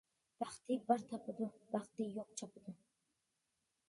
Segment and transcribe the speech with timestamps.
[0.43, 2.73] بەختى بار تاپىدۇ، بەختى يوق چاپىدۇ.